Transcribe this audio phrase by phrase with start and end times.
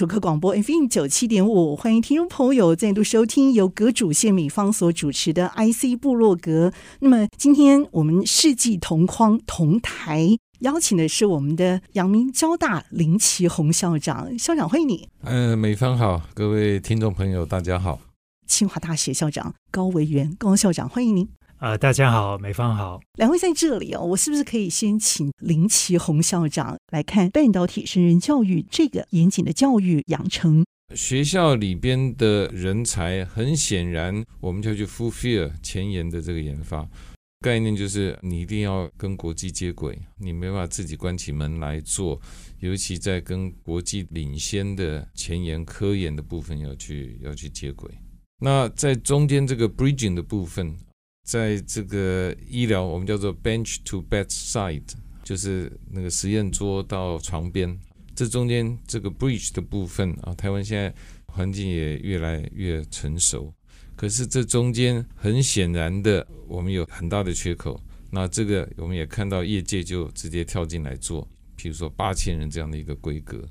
[0.00, 6.72] 主客广播 FM 九七点五，欢迎听众朋友再度收听由阁主谢美芳所主持的 IC 部落格。
[7.00, 15.06] 那么今天我们世纪同框同台邀请的是我们的阳明交大林奇宏校长，校长欢迎你。
[15.20, 18.00] 呃，美芳好，各位听众朋友大家好。
[18.46, 21.28] 清华大学校长高维元高校长欢迎您。
[21.60, 30.64] 呃，大家好，美方好，两位在这里哦，我是不是可以先请林奇宏校长来看半导体生人教育这个严谨的教育养成？
[30.94, 36.88] 学校里边的人才，很显然，我们就去 fulfill 前沿的这个研发
[37.40, 42.18] 概念，就是你一定要跟国际接轨，你没办法自己关起门来做，
[42.60, 47.90] 尤其在跟国际领先的前沿科研的部分要去要去接轨。
[48.38, 50.74] 那在中间这个 bridging 的部分。
[51.30, 54.82] 在这个医疗，我们叫做 bench to bedside，
[55.22, 57.78] 就是那个实验桌到床边，
[58.16, 60.92] 这中间这个 bridge 的部分啊，台湾现在
[61.26, 63.54] 环境也越来越成熟，
[63.94, 67.80] 可是这中间很显然的，我们有很大的缺口。
[68.10, 71.22] 那这个我们也看到业界就直接跳进来做，
[71.56, 73.48] 譬如说八千人这样的一个规格，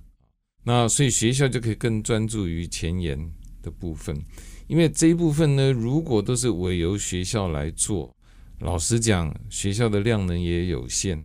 [0.65, 3.17] 那所以学校就可以更专注于前沿
[3.61, 4.21] 的部分。
[4.69, 8.15] 因为这一部分呢，如果都是委由学校来做，
[8.59, 11.23] 老实讲，学校的量能也有限，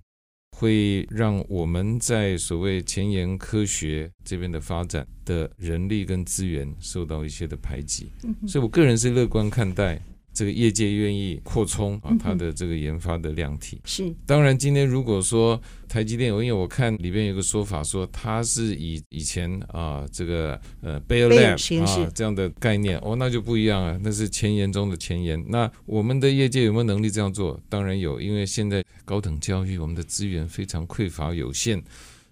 [0.56, 8.11] 会让我们在所谓前沿科学这边的发展的人力跟资源受到一些的排挤，
[8.48, 10.01] 所以我个人是乐观看待。
[10.34, 14.12] 这个业界愿意扩充啊，它的这个研发的量体是。
[14.27, 25.42] 当然，今天如果说台积电，因为我看里边有个说法说，它是以以前啊这个呃 Bay Lab 啊这样的概念哦，那就不一样啊，那是前沿中的前沿。
[25.48, 27.61] 那我们的业界有没有能力这样做？
[27.68, 31.80] 当然有，因为现在高等教育我们的资源非常匮乏有限，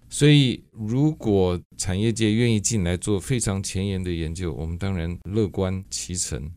[0.09, 6.51] 所以如果产业界愿意进来做非常前沿的研究，我们当然乐观其成。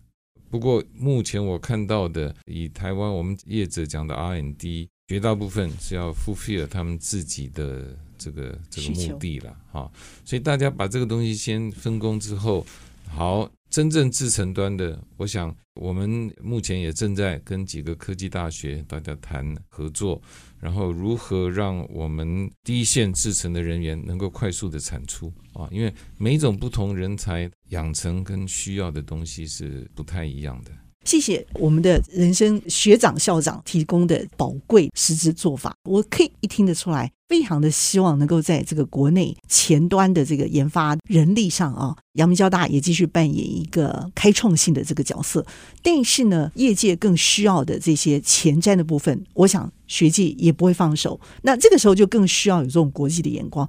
[0.57, 9.93] 不过目前我看到的，以台湾我们业者讲的 R&D，绝大部分是要 fulfill 他们自己的这个这个目的了哈。
[10.25, 12.67] 所以大家把这个东西先分工之后，
[13.07, 13.47] 好，
[13.77, 20.19] 真正制程端的，我想我们目前也正在跟几个科技大学大家谈合作，
[20.59, 25.31] 然后如何让我们第一线制程的人员能够快速的产出。
[25.53, 30.71] 啊，因为每种不同人才养成跟需要的东西是不太一样的。
[31.05, 45.45] 谢谢我们的人生学长校长提供的宝贵实质做法，我可以一听得出来，非常的希望能够在这个国内前端的这个研发人力上啊，阳明交大也继续扮演一个开创性的这个角色。
[45.83, 51.21] 但是呢，业界更需要的这些前瞻的部分，我想学界也不会放手。
[51.43, 53.69] 那这个时候就更需要有这种国际的眼光。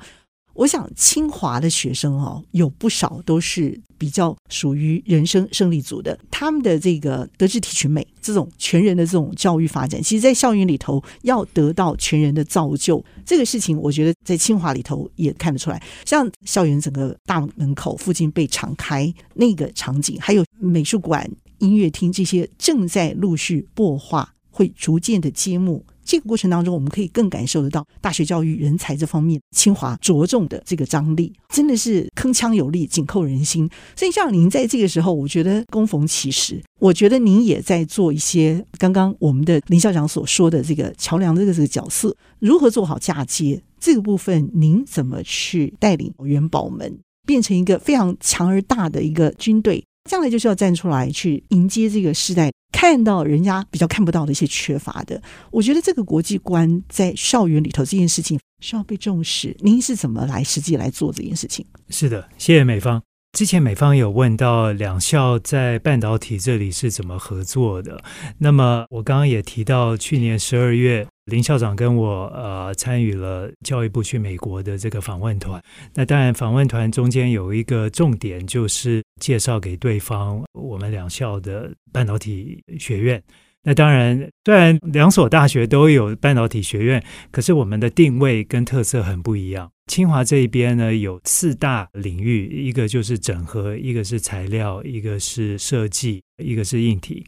[0.57, 6.17] 我想清华的学生哦，有不少都是比较属于人生胜利组的。
[6.31, 15.81] 他们的这个德智体群美这种全人的这种教育发展，其实，在校园里头要得到全人的造就，这个事情，我觉得在清华里头也看得出来。
[16.03, 21.29] 像校园整个大门口附近被敞开那个场景，还有美术馆、
[21.59, 25.85] 音乐厅这些正在陆续擘画，会逐渐的揭幕。
[26.07, 33.69] 这个过程当中，我们可以更感受得到大学教育人才这方面，清华着重的这个张力，真的是铿锵有力，紧扣人心。
[33.93, 49.83] 所以，像您在这个时候，我觉得恭逢其时，我觉得您也在做一些刚刚我们的林校长所说的这个桥梁的这个角色，如何做好嫁接这个部分，您怎么去带领元宝们变成一个非常强而大的一个军队？
[50.09, 52.49] 将来就是要站出来去迎接这个时代。
[52.71, 59.55] 看到人家比较看不到的一些缺乏的，我觉得这个国际观在校园里头这件事情需要被重视。
[59.59, 61.65] 您是怎么来实际来做这件事情？
[61.89, 63.06] 是的，谢谢美方。
[63.37, 68.03] 之前美方有问到两校在半导体这里是怎么合作的，
[68.39, 75.61] 那么我刚刚也提到，去年十二月林校长跟我呃参与了教育部去美国的这个访问团。
[75.93, 83.21] 那当然，访问团中间有一个重点就是介绍给对方我们两校的半导体学院。
[83.67, 89.69] 那当然，虽然两所大学都有半导体学院，可是我们的定位跟特色很不一样。
[89.87, 97.25] 清华这一边呢，有四大领域，一个就是整合，一个是材料，一个是设计，一个是硬体。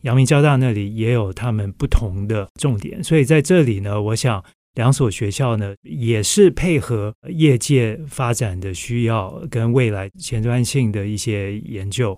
[0.00, 4.42] 阳明交大那里也有他们不同的重点，所以在这里呢，我想
[4.76, 12.16] 两所学校呢，也是配合业界发展的需要跟未来前端性的一些研究。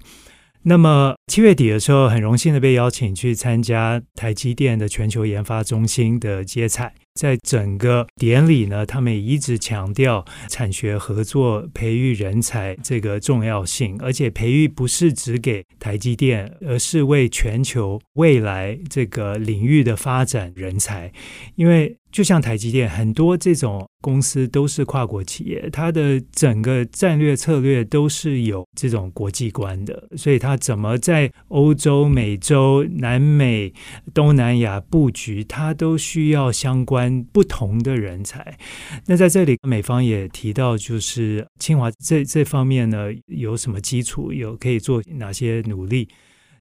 [0.68, 6.92] 那么七月底的时候，很荣幸的被邀请去参加台积电的全球研发中心的接采。
[7.14, 21.12] 在整个典礼呢，他们也一直强调产学合作、培育人才这个重要性，而且培育不是只给台积电，而是为全球未来这个领域的发展人才，
[21.54, 21.96] 因为。
[22.16, 33.70] 就像台积电，很多这种公司都是跨国企业，它的整个战略策略都是有这种国际观的，所以它怎么在欧洲、美洲、南美、
[34.14, 38.56] 东南亚布局，它都需要相关不同的人才。
[39.04, 46.08] 那在这里，美方也提到，就是清华这这方面呢，有什么基础，有可以做哪些努力。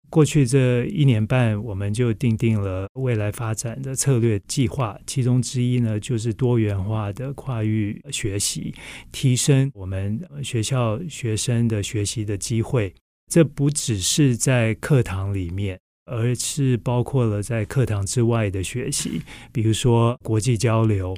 [0.09, 8.73] 过去这一年半，我们就定定了未来发展的策略计划，其中之一呢，就是多元化的跨域学习，
[9.11, 12.93] 提升我们学校学生的学习的机会。
[13.31, 19.21] 这不只是在课堂里面，而是包括了在课堂之外的学习，
[19.51, 21.15] 比如说国际交流。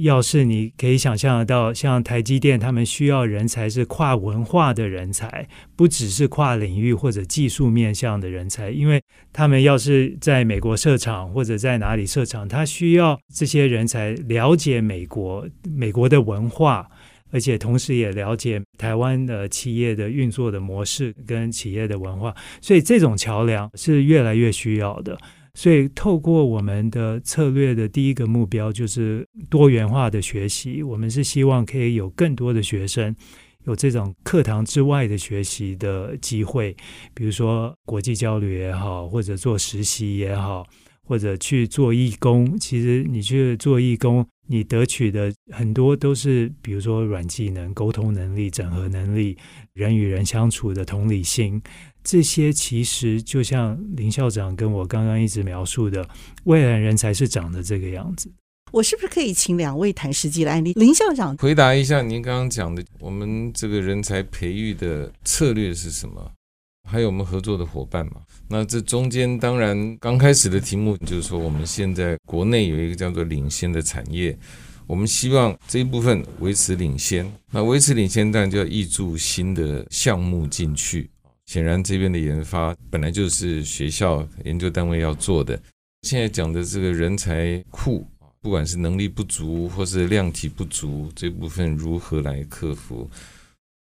[0.00, 9.00] 要是你可以想象得到，像台积电，他们需要人才是跨文化的人才，不只是跨领域或者技术面向的人才，因为
[9.32, 16.90] 他们要是在美国设厂或者在哪里设厂，他需要这些人才了解美国美国的文化，
[17.30, 25.16] 而且同时也了解台湾的企业的运作的模式跟企业的文化，所以这种桥梁是越来越需要的。
[25.58, 30.84] 所以，透过我们的策略的第一个目标就是多元化的学习。
[30.84, 33.12] 我们是希望可以有更多的学生
[33.64, 36.76] 有这种课堂之外的学习的机会，
[37.12, 40.64] 比如说国际交流也好，或者做实习也好，
[41.02, 42.56] 或者去做义工。
[42.56, 49.36] 其实你去做义工，你得取的很多都是，比如说软技能、沟通能力、整合能力、
[49.74, 51.62] 人与人相处的同理心。
[52.02, 56.08] 这些其实就像林校长跟我刚刚一直描述的，
[56.44, 58.32] 未来人才是长得这个样子。
[58.72, 60.72] 我是不是可以请两位谈实际的案例？
[60.72, 66.32] 林校长回答一下您刚刚讲的，我们这个人才培育的策略是什么？
[66.88, 68.22] 还有我们合作的伙伴嘛？
[68.48, 74.36] 那这中间当然刚开始的题目就是说，我们现在国内有一个叫做领先的产业，
[74.86, 77.30] 我们希望这一部分维持领先。
[77.52, 81.10] 那维持领先，当然就要挹注新的项目进去。
[81.44, 85.60] 显然，这边的研发本来就是学校研究单位要做的。
[86.02, 88.06] 现在讲的这个人才库，
[88.40, 93.10] 不管是能力不足或是量体不足，这部分如何来克服？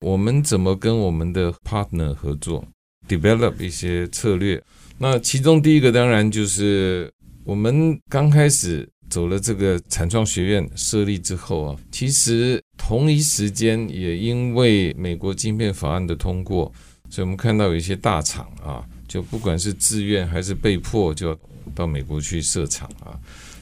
[0.02, 2.66] 我们怎么跟我们的 partner 合作
[3.08, 4.62] ，develop 一些策略？
[4.98, 7.12] 那其中第一个当然就是
[7.44, 16.72] 我们刚开始走了这个产创学院设立之后啊，其实同一时间也因为美国晶片法案的通过。
[17.10, 21.40] 所以我们看到有一些大厂啊，就不管是自愿还是被迫，就要
[21.76, 23.14] 到美国去设厂啊。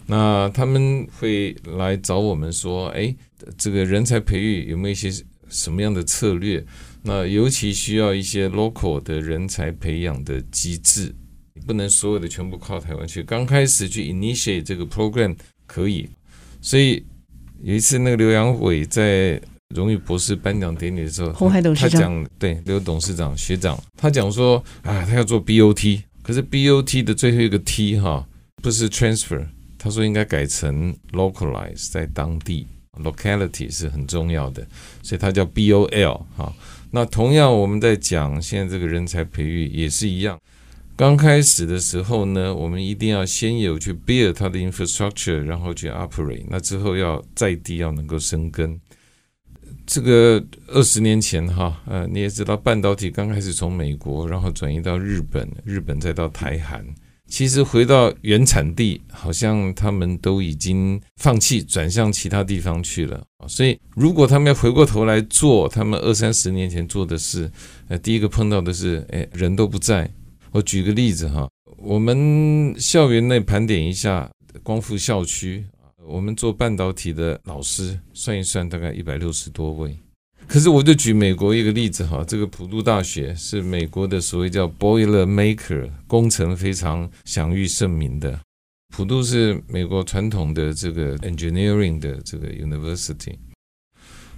[0.06, 3.14] 那他们会来找我们说：“哎，
[3.58, 5.12] 这个人才培育有没有一些
[5.50, 6.64] 什么样的策略？
[7.04, 11.14] 那尤其需要一些 local 的人才培养的机制，
[11.54, 13.22] 你不能所有的全部靠台湾去。
[13.24, 16.10] 刚开始去 initiate 这个 program 可以。
[16.62, 17.04] 所以
[17.62, 19.42] 有一次那个刘阳伟在。
[19.74, 28.28] 荣誉博士颁奖典礼的时候，红海董事长他讲，对刘董事长学长，他讲说啊，他要做 BOT，可是 BOT 的最后一个 T 哈，
[28.62, 32.68] 不是 transfer，他说应该改成 localize，在当地
[33.02, 34.68] locality 是很重要的，
[35.02, 36.54] 所以他叫 BOL 哈。
[36.92, 40.40] 那同样我们在讲现在这个人才培育也是一样，
[40.96, 48.80] 刚开始的时候呢，我们一定要先有去 build 它的 infrastructure，然后去 operate，那之后要在地要能够生根。
[49.88, 56.86] 这个二十年前哈，呃，你也知道，半导体刚开始从美国，然后转移到日本，日本再到台韩。
[57.32, 63.24] 其实回到原产地，好像他们都已经放弃，转向其他地方去了。
[63.48, 67.50] 所以，如果他们要回过头来做他们二三十年前做的事，
[67.88, 70.12] 呃，第一个碰到的是，哎，人都不在。
[70.52, 74.30] 我举个例子哈，我们校园内盘点一下
[74.62, 75.66] 光复校区。
[76.06, 79.96] 我们做半导体的老师算一算，大概一百六十多位。
[80.52, 88.38] 可是我就举美国一个例子哈，这个普渡大学是美国的所谓叫 Boiler Maker 工程非常享誉盛名的。
[88.94, 93.38] 普渡是美国传统的这个 engineering 的这个 university。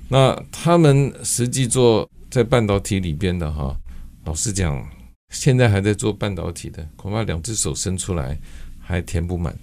[0.07, 3.75] 那他们实际做在半导体里边的哈，
[4.25, 4.87] 老实讲，
[5.33, 8.39] 现在还在做半导体的，恐怕两只手伸出来
[8.79, 9.57] 还填不满。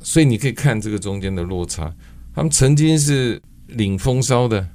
[0.00, 1.94] 所以你可以看这个中间的落差。
[2.34, 4.66] 他们曾经是领风骚的，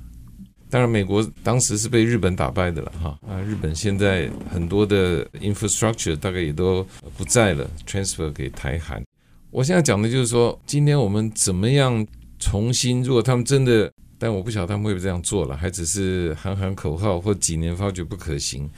[0.72, 3.42] 当然美国当时是被日本打败的了哈啊！
[3.42, 6.88] 日本现在很多的 infrastructure 大概也都
[7.18, 9.04] 不在了，transfer 给台韩。
[9.52, 12.08] 我现在讲的就是说，今天我们怎么样
[12.40, 13.04] 重新？
[13.04, 18.70] 如果他们真的，但我不晓得他们会不会这样做了，还只是喊喊口号，或几年发觉不可行，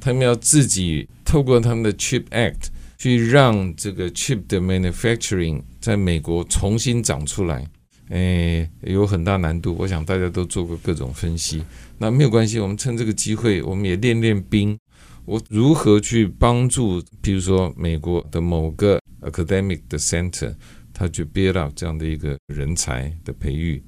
[0.00, 2.68] 他们要自己透过他们的 Chip Act。
[3.00, 7.66] 去让这个 chip 的 manufacturing 在美国重新长出来，
[8.10, 9.74] 诶，有很大难度。
[9.78, 11.64] 我想大家都做过各种分析，
[11.98, 14.78] 那没有关系，我们趁这个机会，我们也练练兵。
[15.24, 20.54] 我如何去帮助，比如说美国的某个 academic 的 center，
[20.92, 23.82] 他去 build up 这样的一个人才的培育。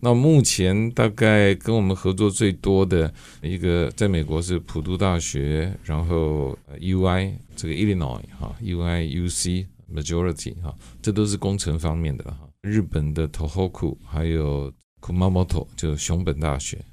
[0.00, 3.12] 那目前大概跟我们合作最多的
[3.42, 12.49] 一个，在美国是普渡大学，然后 UI 这个 Illinois 哈，UI UC Majority 哈，这都是工程方面的哈。
[12.62, 16.84] 日本的 Tohoku 还有 Kumamoto 就是熊本大学，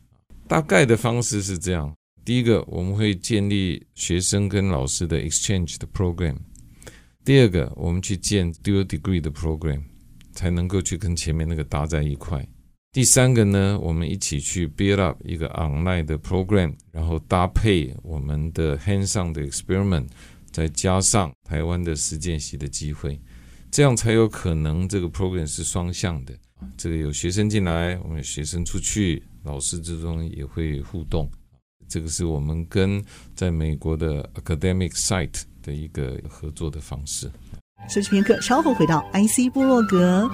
[0.48, 1.94] 大概的方式是这样：
[2.24, 6.36] 第一个，我们会建立学生跟老师的 exchange 的 program；
[7.26, 9.82] 第二个，我们去建 dual degree 的 program，
[10.32, 12.48] 才能够去跟前面那个搭在一块。
[12.94, 20.08] 第三个呢，我们一起去 build up 一个 online 的 program，然后搭配我们的 hands-on 的 experiment，
[20.50, 23.20] 再加上台湾的实践习的机会，
[23.70, 26.34] 这样才有可能这个 program 是双向的。
[26.76, 31.30] 这个有学生进来，我们有学生出去，老师之中也会互动。
[31.88, 33.04] 这个是我们跟
[33.36, 37.30] 在美国的 academic site 的一个合作的方式。
[37.88, 40.28] 休息片刻，稍后回到 IC 部落格。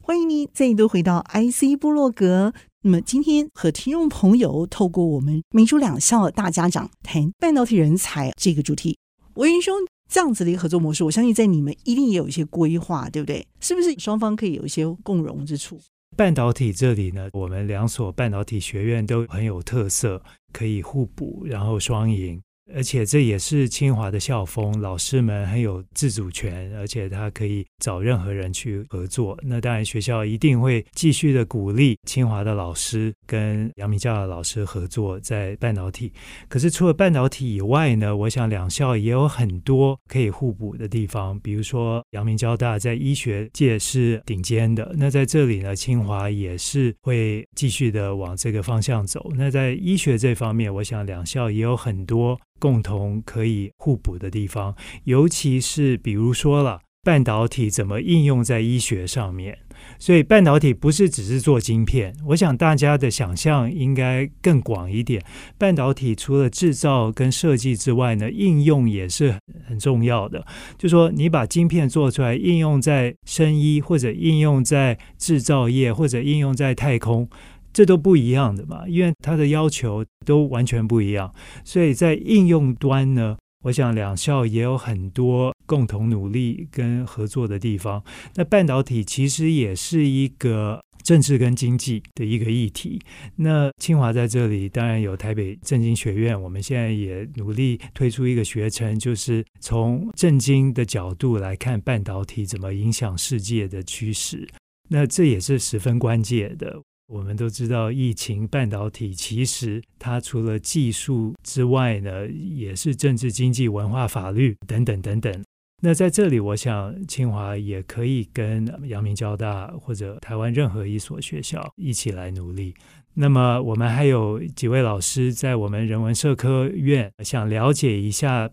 [0.00, 2.52] 欢迎你再度回到 IC 部落格，
[2.84, 8.98] 那么今天和听众朋友透过我们民主两校的大家长谈半导体人才这个主题，
[9.34, 9.72] 维仁兄
[10.10, 13.46] 这样子的一个合作模式，我相信在你们一定也有一些规划，对不对？
[13.60, 15.78] 是不是双方可以有一些共融之处？
[16.16, 20.20] 半导体这里呢，我们两所半导体学院都很有特色，
[20.52, 22.42] 可以互补，然后双赢。
[22.74, 29.38] 而且这也是清华的校风，老师们很有自主权，而且他可以找任何人去合作。
[29.42, 36.12] 那当然，学校一定会继续的鼓励清华的老师跟阳明教的老师合作在半导体。
[36.48, 41.38] 可是除了半导体以外呢，我想两校也有很多可以互补的地方。
[41.40, 49.30] 比如说，阳明交大在医学界是顶尖的，那在这里呢，清华也是会继续的往这个方向走。
[49.36, 52.38] 那在医学这方面，我想两校也有很多。
[52.62, 59.58] 共同可以互补的地方，尤其是比如说了半导体怎么应用在医学上面。
[59.98, 65.20] 所以半导体不是只是做晶片，我想大家的想象应该更广一点。
[65.58, 69.34] 半导体除了制造跟设计之外呢，应用也是
[69.66, 70.46] 很重要的。
[70.78, 77.28] 就说你把晶片做出来，应用在生医，或者应用在制造业，或者应用在太空。
[77.72, 88.02] 这都不一样的嘛，因为它的要求都完全不一样，所以在应用端呢，我想两校也有很多共同努力跟合作的地方。
[88.34, 93.00] 那半导体其实也是一个政治跟经济的一个议题。
[93.36, 104.46] 那清华在这里当然有台北政经学院，我们现在也努力推出一个学程，就是从政经的角度来看半导体怎么影响世界的趋势。
[104.88, 106.80] 那这也是十分关键的。
[107.12, 115.44] 我们都知道，疫情半导体其实它除了技术之外呢，也是政治、经济、文化、法律等等等等。
[115.82, 122.74] 那在这里，我想清华也可以跟阳明交大或者台湾任何一所学校一起来努力。
[123.12, 128.48] 那么，我们还有几位老师在我们人文社科院，想了解一下，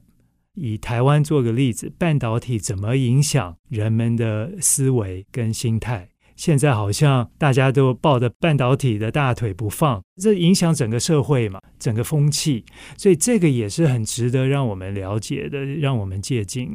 [0.56, 6.10] 以台湾做个例子，半导体怎么影响人们的思维跟心态。
[6.40, 12.64] 现在好像大家都抱着半导体的大腿不放，这影响整个社会嘛，整个风气，
[12.98, 16.66] 所以这个也是很值得让我们了解的，让我们借鉴。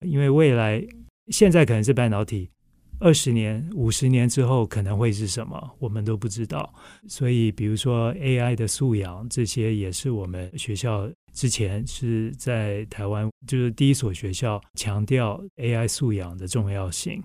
[0.00, 0.84] 因为未来
[1.28, 2.50] 现在可能是半导体，
[2.98, 6.74] 二十年、五十年之后可能会是什么，我们都不知道。
[7.06, 17.22] 所以，比如说 AI 的素养，这些也是我们学校之前是在台湾就是第一所学校强调 AI 素养的重要性。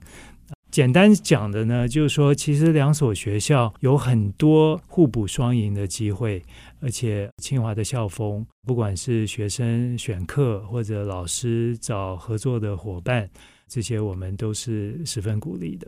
[0.71, 6.41] 简单讲的呢，就是说，其实两所学校有很多互补双赢的机会，
[6.79, 13.29] 而且清华的校风，不管是学生选课或者老师找合作的伙伴，
[13.67, 15.87] 这些我们都是十分鼓励的。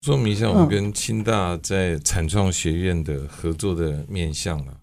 [0.00, 4.78] 说明一下，我们跟清大在产创学院的合作的面向了。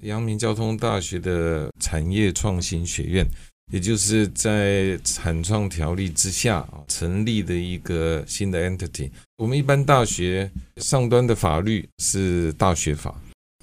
[0.00, 3.26] 阳明交通大学的产业创新学院，
[3.72, 9.10] 也就是在产创条例之下啊成立的一个新的 entity。
[9.36, 13.14] 我们一般大学上端的法律是大学法。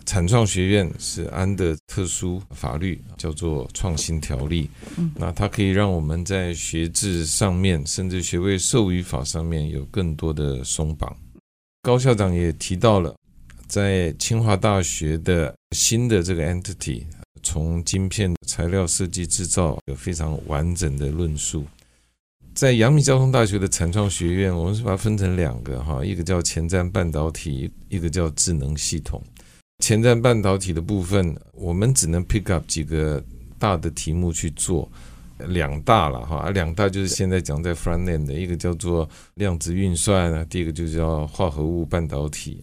[0.03, 4.67] 产创学院是安的特殊法律，叫做创新条例。
[5.15, 11.15] 那它可以让我们在学制上面，甚至学位授予法上面有更多的松绑。
[11.83, 13.15] 高校长也提到了，
[13.67, 17.05] 在清华大学的新的这个 entity，
[17.43, 21.65] 从晶片材料设计制造有非常完整的论述。
[22.53, 29.23] 在阳明交通大学的产创学院，我们是把它分成两个哈，一个叫前瞻半导体，一个叫智能系统。
[29.83, 33.23] 前瞻半导体的部分，我们只能 pick up 几个
[33.57, 34.91] 大的题目去做，
[35.47, 42.61] 两大了哈，两大就是现在讲在 front end 的一个叫做量子运算啊，第一个就叫化合物半导体。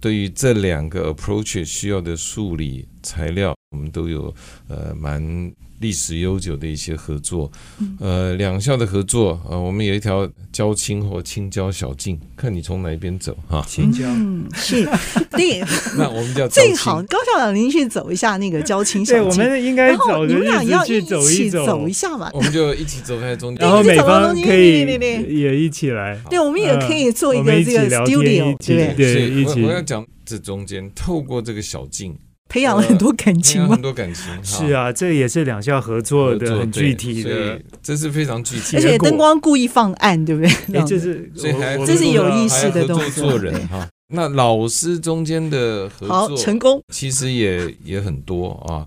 [0.00, 4.32] 对于这两个 approach 需要的数理材料，我们都有
[4.68, 5.52] 呃蛮。
[5.80, 7.50] 历史悠久的一些合作，
[7.98, 13.62] 呃，两校的合作，呃，我们有一条交青或青交小径，看你从哪一边走哈。
[13.68, 14.88] 青交，嗯，是，
[15.32, 15.60] 对，
[15.98, 22.30] 那我们叫最好高校长您去走一下那个交青小径，对，我们应该走，你们俩要去走一走，走一下嘛。
[22.32, 24.86] 我们就一起走在中间，然后美方可以
[25.28, 29.28] 也一起来，对，我们也可以做一个这个 studio，对不对？
[29.28, 29.62] 一起。
[29.62, 32.16] 我要讲这中间，透过这个小径。
[32.48, 34.24] 培养了很多感情，很多感情。
[34.44, 38.76] 是啊，这也是两校合作的很具体的，这是非常具体。
[38.76, 40.84] 而且灯光故意放暗，对不对？
[40.86, 43.30] 这是所以还这是有意识的动作。
[43.30, 48.86] 做人 哈，那老师中间的合作好成功，其实也也很多啊。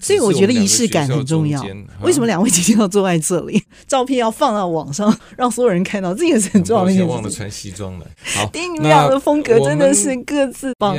[0.00, 1.64] 所以我觉得仪式感很重要。
[2.02, 3.62] 为什么两位姐姐要坐在这里？
[3.86, 7.10] 照片要放到网上，让所有人看到，这也是很重要的一件事。
[7.10, 8.06] 忘了穿西装了。
[8.36, 10.96] 好，你们俩的风格真的是各自棒。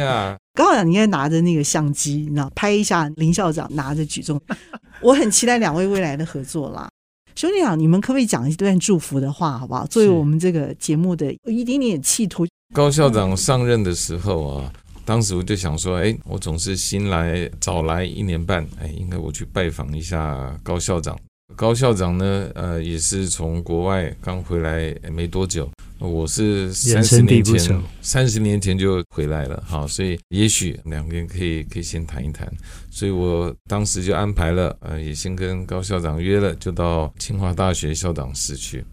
[0.56, 4.42] 高校长，你应该拿着那个相机，你知道拍一下林校长拿着举重。
[5.02, 6.90] 我很期待两位未来的合作啦。
[7.36, 9.86] 兄弟俩，你们可不可以讲一段祝福的话，好不好？
[9.86, 12.46] 作为我们这个节目的一点点企图。
[12.74, 14.74] 高校长上任的时候啊。
[15.10, 21.18] 当时我就想说，哎，我总是新来早来一年半，哎，应该我去拜访一下高校长。
[21.56, 25.68] 高校长呢，呃，也是从国外刚回来没多久，
[25.98, 32.48] 我是三十年前三十年前就回来了，好，所以也许两个人可以可以先谈一谈。
[32.92, 38.86] 所以我当时就安排了，呃，也先跟高校长约了，就到清华大学校长室去。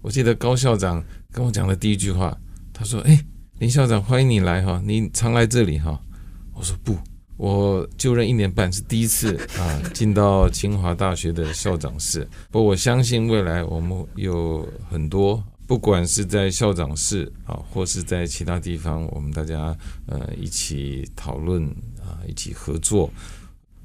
[0.00, 2.36] 我记得高校长跟我讲的第一句话，
[2.72, 3.16] 他说，哎。
[3.62, 4.82] 林校长，欢迎你来哈！
[4.84, 5.96] 你常来这里哈。
[6.52, 6.98] 我说不，
[7.36, 12.28] 我就任一年半是第一次啊， 进到清华大学的校长室。
[12.50, 19.72] 不过我相信未来我们有很多，不管是在校长室啊，或是在其他地方，我们大家
[20.06, 21.62] 呃一起讨论
[22.00, 23.08] 啊，一起合作。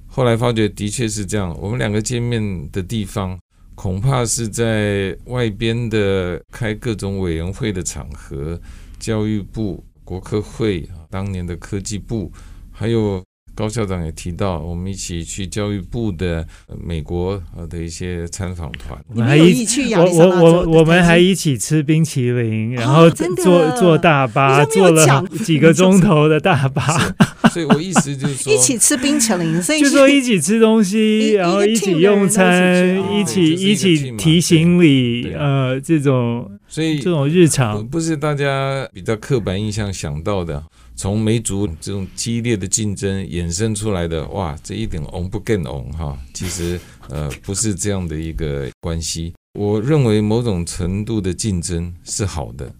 [0.07, 3.39] 后来发觉的确是这样，我们两个见面的地方，
[3.75, 8.59] 恐怕是在外边的开各种委员会的场合。
[8.99, 12.31] 教育部、国科会啊，当年的科技部，
[12.71, 13.23] 还有
[13.57, 16.45] 高校长也提到，我们一起去教育部的
[16.85, 19.03] 美国的一些参访团。
[19.07, 26.85] 我们还一起，我我我我们还一起吃冰淇淋，然后坐坐大巴，坐了 几个钟头的大巴。
[27.49, 36.51] 所以我意思就是说，一起吃冰淇淋，所以就说一起吃东西，然后一起用餐，一起一起提行李，呃，这种。
[36.69, 37.83] 所以这种日常。
[37.87, 40.61] 不是大家比较刻板印象想到的，
[40.97, 46.17] 从梅竹这种激烈的竞争衍生出来的，哇，这一点红不更红哈？
[46.33, 49.31] 其实呃不是这样的一个关系。
[49.53, 52.73] 我认为某种程度的竞争是好的。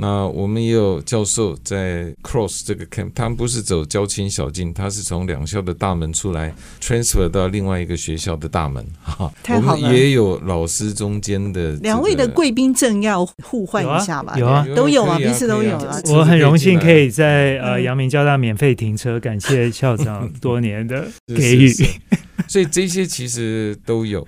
[0.00, 8.86] 那我们也有教授在 cross 这个 camp，他们不是走交青小径，他是从两校的大门出来 transfer 到另外一个学校的大门。
[9.02, 14.38] 哈，我们也有老师中间的两位的贵宾证要互换一下吧？
[14.38, 16.00] 有啊，都有啊，彼此都有啊。
[16.12, 21.72] 我很荣幸可以在呃阳明交大免费停车，感谢校长多年的 给予。
[22.46, 24.26] 所以这些其实都有。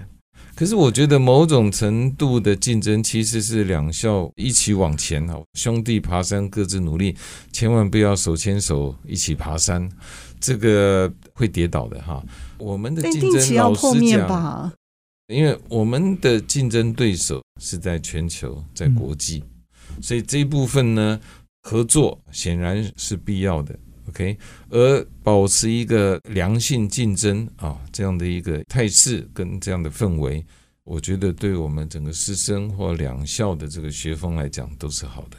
[0.60, 7.16] 可是我觉得某种程度的竞争其实是两校一起往前哈，兄弟爬山各自努力，
[7.50, 9.90] 千万不要手牵手一起爬山，
[10.38, 12.22] 这个会跌倒的哈。
[12.58, 14.70] 我们的竞争老实讲，
[15.28, 19.42] 因为我们的竞争对手是在全球，在国际，
[20.02, 21.18] 所以这一部分呢，
[21.62, 23.74] 合作显然是必要的。
[24.10, 24.36] OK，
[24.70, 30.44] 而保持一个良性竞争啊，这样的一个态势跟这样的氛围，
[30.82, 35.36] 我觉得对我们整个师生或两校的这个学风来讲都是好的。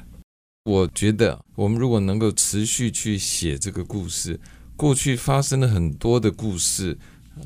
[0.63, 4.39] 我觉得我们如果能够持续去写这个故事，
[4.77, 6.97] 过去发生了很多的故事，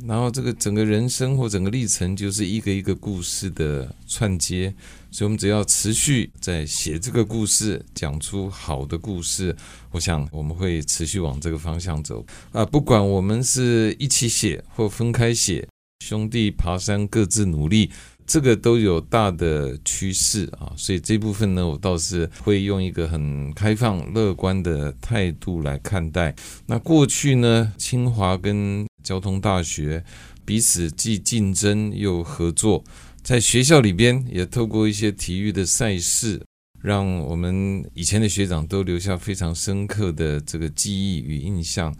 [0.05, 4.73] 然后这个整个人生或整个历程就是一个一个故事的串接，
[5.11, 9.55] 所以我们只要持续在写这个故事，讲出好的故事，
[9.91, 12.65] 我想我们会持续往这个方向走啊。
[12.65, 15.67] 不管我们是一起写或分开写，
[16.03, 17.89] 兄弟爬山各自努力。
[18.27, 26.35] 这个都有大的趋势啊，所以这部分呢，我倒是会用一个很开放、乐观的态度来看待。
[26.65, 30.03] 那过去呢，清华跟交通大学
[30.43, 32.83] 彼此既竞争又合作，
[33.23, 36.41] 在学校里边也透过一些体育的赛事。
[36.81, 41.91] 让我们以前的学长都留下非常深刻的这个记忆与印象。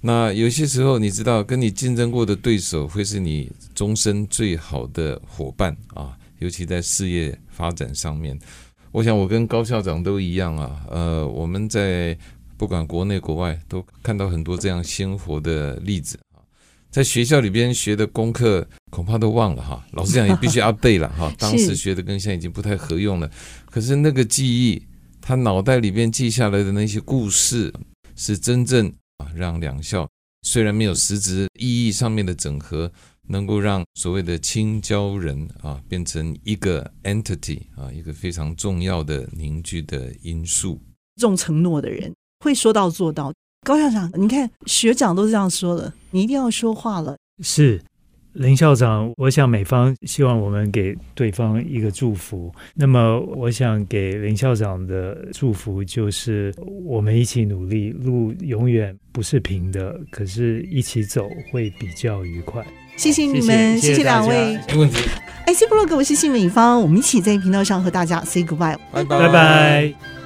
[0.00, 8.36] 那有些时候，你知道，跟你竞争过的对手会是你终身最好的伙伴啊，尤其在事业发展上面。
[8.90, 10.84] 我想，我跟高校长都一样啊。
[10.90, 12.18] 呃，我们在
[12.56, 16.18] 不管国内国外，都看到很多这样鲜活的例子。
[16.92, 21.34] 在学校里边学的功课恐怕都忘了哈， 老实讲也必须 update 了哈。
[21.38, 23.30] 当时学的跟现在已经不太合用了，
[23.64, 24.86] 可是那个记忆，
[25.18, 27.72] 他脑袋里边记下来的那些故事，
[28.14, 30.06] 是真正啊让两校
[30.42, 32.92] 虽然没有实质意义上面的整合，
[33.26, 40.78] 能够让所谓的青椒人啊变成一个 entity 啊一个非常重要的凝聚的因素。
[41.16, 42.12] 重承诺的人
[42.44, 43.32] 会说到做到。
[43.64, 47.16] 高校长，你看学长都这样说了，你一定要说话了。
[47.42, 47.80] 是
[48.32, 52.52] 林校长，我想美方希望我们给对方一个祝福。
[52.74, 56.52] 那么，我想给林校长的祝福就是，
[56.84, 62.66] 我们一起努力，路永远不是平的，可是一起走会比较愉快。
[62.96, 64.58] 谢谢你们，谢谢，谢谢两位。
[64.68, 64.96] 没问题。
[65.46, 69.18] IC 部落格，我是谢美方，我们一起在频道上和大家 say goodbye，拜拜。
[69.18, 70.21] 拜拜。